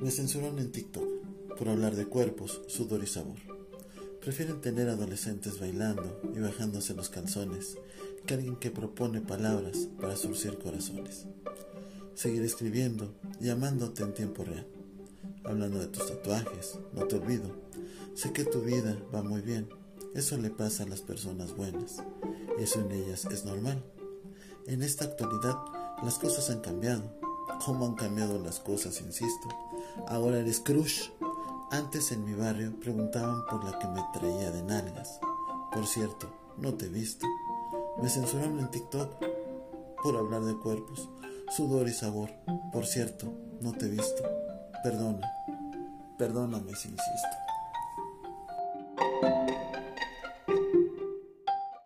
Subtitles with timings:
[0.00, 1.04] Me censuran en TikTok
[1.58, 3.36] por hablar de cuerpos, sudor y sabor.
[4.22, 7.76] Prefieren tener adolescentes bailando y bajándose los calzones
[8.24, 11.26] que alguien que propone palabras para surcir corazones.
[12.14, 13.12] Seguir escribiendo
[13.42, 14.66] y amándote en tiempo real.
[15.44, 17.54] Hablando de tus tatuajes, no te olvido.
[18.14, 19.68] Sé que tu vida va muy bien.
[20.14, 22.02] Eso le pasa a las personas buenas.
[22.58, 23.84] Eso en ellas es normal.
[24.66, 25.58] En esta actualidad
[26.02, 27.20] las cosas han cambiado.
[27.64, 29.48] ¿Cómo han cambiado las cosas, insisto?
[30.08, 31.10] Ahora eres crush.
[31.70, 35.20] Antes en mi barrio preguntaban por la que me traía de nalgas.
[35.70, 37.26] Por cierto, no te he visto.
[38.02, 39.12] Me censuraron en TikTok
[40.02, 41.10] por hablar de cuerpos,
[41.54, 42.30] sudor y sabor.
[42.72, 44.22] Por cierto, no te he visto.
[44.82, 45.30] Perdona.
[46.16, 47.36] Perdóname si insisto.